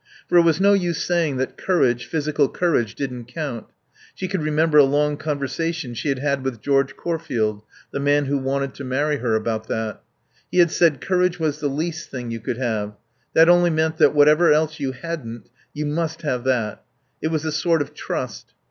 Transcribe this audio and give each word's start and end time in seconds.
For 0.27 0.35
it 0.35 0.41
was 0.41 0.59
no 0.59 0.73
use 0.73 1.03
saying 1.05 1.37
that 1.37 1.57
courage, 1.57 2.07
physical 2.07 2.49
courage, 2.49 2.95
didn't 2.95 3.25
count. 3.25 3.67
She 4.15 4.27
could 4.27 4.41
remember 4.41 4.79
a 4.79 4.83
long 4.83 5.15
conversation 5.15 5.93
she 5.93 6.09
had 6.09 6.17
had 6.17 6.43
with 6.43 6.59
George 6.59 6.95
Corfield, 6.95 7.61
the 7.91 7.99
man 7.99 8.25
who 8.25 8.39
wanted 8.39 8.73
to 8.73 8.83
marry 8.83 9.17
her, 9.17 9.35
about 9.35 9.67
that. 9.67 10.01
He 10.51 10.57
had 10.57 10.71
said 10.71 11.01
courage 11.01 11.39
was 11.39 11.59
the 11.59 11.67
least 11.69 12.09
thing 12.09 12.31
you 12.31 12.39
could 12.39 12.57
have. 12.57 12.95
That 13.35 13.47
only 13.47 13.69
meant 13.69 13.97
that, 13.99 14.15
whatever 14.15 14.51
else 14.51 14.79
you 14.79 14.91
hadn't, 14.93 15.51
you 15.71 15.85
must 15.85 16.23
have 16.23 16.45
that. 16.45 16.83
It 17.21 17.27
was 17.27 17.45
a 17.45 17.51
sort 17.51 17.83
of 17.83 17.93
trust. 17.93 18.55